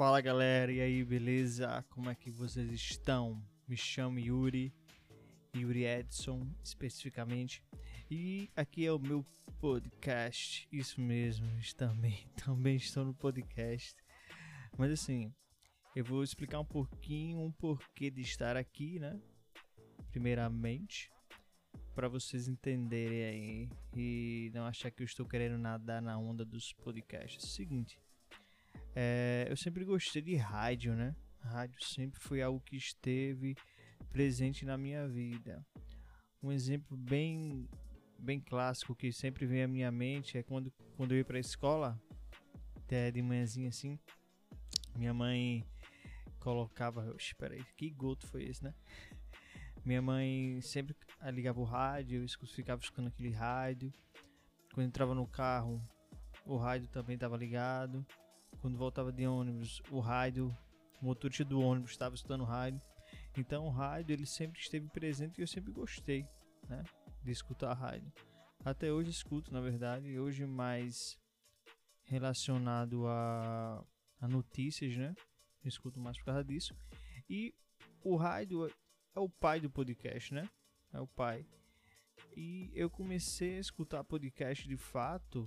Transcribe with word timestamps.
Fala 0.00 0.20
galera, 0.22 0.72
e 0.72 0.80
aí, 0.80 1.04
beleza? 1.04 1.84
Como 1.90 2.08
é 2.08 2.14
que 2.14 2.30
vocês 2.30 2.70
estão? 2.72 3.42
Me 3.68 3.76
chamo 3.76 4.18
Yuri, 4.18 4.72
Yuri 5.54 5.84
Edson 5.84 6.46
especificamente, 6.64 7.62
e 8.10 8.48
aqui 8.56 8.86
é 8.86 8.92
o 8.92 8.98
meu 8.98 9.24
podcast. 9.60 10.66
Isso 10.72 11.00
mesmo, 11.00 11.46
também, 11.76 12.26
também 12.34 12.76
estou 12.76 13.04
no 13.04 13.12
podcast. 13.12 13.94
Mas 14.78 14.90
assim, 14.90 15.34
eu 15.94 16.04
vou 16.04 16.22
explicar 16.22 16.60
um 16.60 16.64
pouquinho 16.64 17.40
um 17.40 17.50
porquê 17.50 18.10
de 18.10 18.20
estar 18.20 18.56
aqui, 18.56 18.98
né? 18.98 19.20
Primeiramente, 20.10 21.10
para 21.94 22.08
vocês 22.08 22.48
entenderem 22.48 23.24
aí 23.24 23.68
e 23.96 24.50
não 24.54 24.64
achar 24.64 24.90
que 24.90 25.02
eu 25.02 25.04
estou 25.04 25.26
querendo 25.26 25.58
nadar 25.58 26.00
na 26.00 26.16
onda 26.16 26.44
dos 26.44 26.72
podcasts. 26.72 27.44
O 27.44 27.48
seguinte, 27.48 28.00
é, 28.94 29.46
eu 29.48 29.56
sempre 29.56 29.84
gostei 29.84 30.22
de 30.22 30.36
rádio, 30.36 30.94
né? 30.94 31.14
Rádio 31.40 31.82
sempre 31.82 32.20
foi 32.20 32.42
algo 32.42 32.60
que 32.60 32.76
esteve 32.76 33.56
presente 34.10 34.64
na 34.64 34.76
minha 34.76 35.08
vida. 35.08 35.64
Um 36.42 36.52
exemplo 36.52 36.96
bem 36.96 37.68
bem 38.18 38.38
clássico 38.38 38.94
que 38.94 39.10
sempre 39.10 39.46
vem 39.46 39.62
à 39.62 39.68
minha 39.68 39.90
mente 39.90 40.36
é 40.36 40.42
quando, 40.42 40.70
quando 40.94 41.12
eu 41.12 41.18
ia 41.18 41.24
para 41.24 41.38
a 41.38 41.40
escola, 41.40 41.98
até 42.76 43.10
de 43.10 43.22
manhãzinha 43.22 43.70
assim, 43.70 43.98
minha 44.94 45.14
mãe 45.14 45.64
colocava. 46.40 47.14
Espera 47.16 47.54
aí, 47.54 47.64
que 47.76 47.90
goto 47.90 48.26
foi 48.26 48.44
esse, 48.44 48.64
né? 48.64 48.74
Minha 49.84 50.02
mãe 50.02 50.60
sempre 50.60 50.94
ligava 51.32 51.60
o 51.60 51.64
rádio, 51.64 52.22
eu 52.22 52.48
ficava 52.48 52.82
escutando 52.82 53.08
aquele 53.08 53.30
rádio. 53.30 53.92
Quando 54.74 54.86
entrava 54.86 55.14
no 55.14 55.26
carro, 55.26 55.80
o 56.44 56.56
rádio 56.56 56.88
também 56.88 57.14
estava 57.14 57.36
ligado. 57.36 58.04
Quando 58.60 58.76
voltava 58.76 59.12
de 59.12 59.26
ônibus, 59.26 59.80
o 59.90 60.00
rádio, 60.00 60.54
o 61.00 61.04
motorista 61.04 61.44
do 61.44 61.60
ônibus 61.60 61.92
estava 61.92 62.14
escutando 62.14 62.42
o 62.42 62.44
rádio. 62.44 62.80
Então 63.36 63.66
o 63.66 63.70
rádio 63.70 64.12
ele 64.12 64.26
sempre 64.26 64.60
esteve 64.60 64.88
presente 64.88 65.38
e 65.38 65.42
eu 65.42 65.46
sempre 65.46 65.72
gostei, 65.72 66.26
né, 66.68 66.82
de 67.22 67.30
escutar 67.30 67.72
rádio. 67.72 68.12
Até 68.64 68.92
hoje 68.92 69.10
escuto, 69.10 69.52
na 69.52 69.60
verdade, 69.60 70.18
hoje 70.18 70.44
mais 70.44 71.18
relacionado 72.04 73.06
a, 73.06 73.82
a 74.20 74.28
notícias, 74.28 74.96
né? 74.96 75.14
Eu 75.62 75.68
escuto 75.68 76.00
mais 76.00 76.16
por 76.18 76.26
causa 76.26 76.44
disso. 76.44 76.74
E 77.28 77.54
o 78.02 78.16
rádio 78.16 78.66
é 79.14 79.20
o 79.20 79.28
pai 79.28 79.60
do 79.60 79.70
podcast, 79.70 80.32
né? 80.32 80.48
É 80.92 81.00
o 81.00 81.06
pai. 81.06 81.46
E 82.36 82.70
eu 82.74 82.88
comecei 82.88 83.56
a 83.56 83.60
escutar 83.60 84.04
podcast 84.04 84.66
de 84.68 84.76
fato 84.76 85.46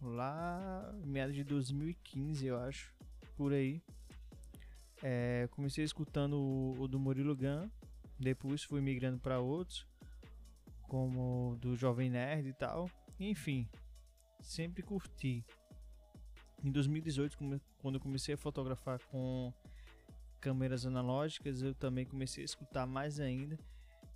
lá 0.00 0.92
meados 1.04 1.34
de 1.34 1.44
2015, 1.44 2.46
eu 2.46 2.58
acho, 2.58 2.94
por 3.36 3.52
aí. 3.52 3.82
É, 5.02 5.48
comecei 5.50 5.84
escutando 5.84 6.34
o, 6.34 6.80
o, 6.80 6.88
do 6.88 6.98
Murilo 6.98 7.36
Gun, 7.36 7.68
depois 8.18 8.62
fui 8.62 8.80
migrando 8.80 9.18
para 9.18 9.40
outros, 9.40 9.86
como 10.82 11.56
do 11.60 11.76
Jovem 11.76 12.10
Nerd 12.10 12.48
e 12.48 12.54
tal. 12.54 12.90
Enfim, 13.18 13.68
sempre 14.40 14.82
curti. 14.82 15.44
Em 16.64 16.70
2018, 16.70 17.36
quando 17.76 17.96
eu 17.96 18.00
comecei 18.00 18.34
a 18.34 18.38
fotografar 18.38 18.98
com 19.10 19.52
câmeras 20.40 20.86
analógicas, 20.86 21.60
eu 21.60 21.74
também 21.74 22.06
comecei 22.06 22.42
a 22.42 22.46
escutar 22.46 22.86
mais 22.86 23.20
ainda 23.20 23.58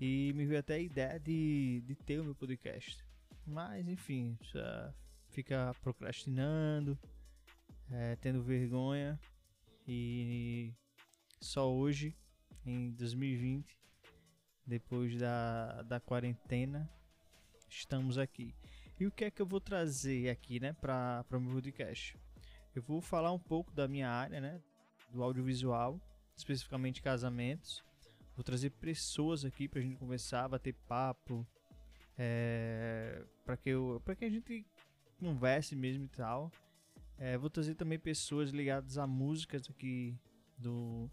e 0.00 0.32
me 0.34 0.44
veio 0.44 0.58
até 0.58 0.74
a 0.74 0.78
ideia 0.80 1.20
de, 1.20 1.84
de 1.86 1.94
ter 1.94 2.18
o 2.18 2.24
meu 2.24 2.34
podcast. 2.34 3.04
Mas 3.46 3.86
enfim, 3.86 4.36
já 4.42 4.92
fica 5.28 5.72
procrastinando, 5.82 6.98
é, 7.88 8.16
tendo 8.16 8.42
vergonha 8.42 9.20
e 9.86 10.74
só 11.40 11.72
hoje, 11.72 12.12
em 12.66 12.90
2020, 12.90 13.78
depois 14.66 15.16
da, 15.16 15.82
da 15.82 16.00
quarentena, 16.00 16.90
estamos 17.68 18.18
aqui. 18.18 18.52
E 18.98 19.06
o 19.06 19.12
que 19.12 19.26
é 19.26 19.30
que 19.30 19.40
eu 19.40 19.46
vou 19.46 19.60
trazer 19.60 20.28
aqui, 20.28 20.58
né, 20.58 20.72
para 20.72 21.24
o 21.30 21.40
meu 21.40 21.52
podcast? 21.54 22.18
Eu 22.74 22.82
vou 22.82 23.00
falar 23.00 23.32
um 23.32 23.38
pouco 23.38 23.72
da 23.72 23.86
minha 23.86 24.08
área, 24.08 24.40
né, 24.40 24.60
do 25.10 25.22
audiovisual, 25.22 26.00
especificamente 26.34 27.02
casamentos. 27.02 27.84
Vou 28.34 28.42
trazer 28.42 28.70
pessoas 28.70 29.44
aqui 29.44 29.68
para 29.68 29.80
a 29.80 29.82
gente 29.82 29.96
conversar, 29.96 30.48
bater 30.48 30.74
papo, 30.88 31.46
é, 32.16 33.22
para 33.44 33.56
que 33.58 33.68
eu, 33.68 34.00
para 34.04 34.16
que 34.16 34.24
a 34.24 34.30
gente 34.30 34.66
converse 35.18 35.76
mesmo 35.76 36.04
e 36.04 36.08
tal. 36.08 36.50
É, 37.18 37.36
vou 37.36 37.50
trazer 37.50 37.74
também 37.74 37.98
pessoas 37.98 38.50
ligadas 38.50 38.96
a 38.96 39.06
músicas 39.06 39.68
aqui 39.68 40.18
do, 40.56 41.10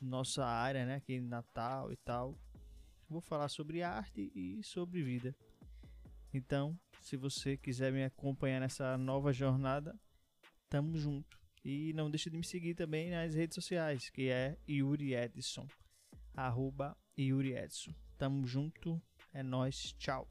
do 0.00 0.06
nossa 0.06 0.46
área, 0.46 0.86
né? 0.86 0.94
Aqui 0.94 1.14
em 1.14 1.20
Natal 1.20 1.92
e 1.92 1.96
tal. 1.96 2.38
Vou 3.08 3.20
falar 3.20 3.48
sobre 3.48 3.82
arte 3.82 4.30
e 4.34 4.62
sobre 4.62 5.02
vida. 5.02 5.34
Então, 6.32 6.78
se 7.00 7.16
você 7.16 7.56
quiser 7.56 7.92
me 7.92 8.04
acompanhar 8.04 8.60
nessa 8.60 8.96
nova 8.96 9.32
jornada, 9.32 9.98
tamo 10.68 10.96
junto. 10.96 11.38
E 11.64 11.92
não 11.94 12.10
deixe 12.10 12.30
de 12.30 12.36
me 12.36 12.44
seguir 12.44 12.74
também 12.74 13.10
nas 13.10 13.34
redes 13.34 13.54
sociais, 13.54 14.08
que 14.10 14.28
é 14.28 14.56
Yuri 14.68 15.14
Edson. 15.14 15.66
Arroba 16.34 16.96
Yuri 17.18 17.54
Edson. 17.54 17.92
Tamo 18.16 18.46
junto, 18.46 19.02
é 19.32 19.42
nós, 19.42 19.92
tchau. 19.98 20.28